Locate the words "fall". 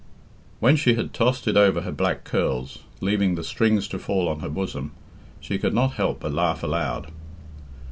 3.99-4.27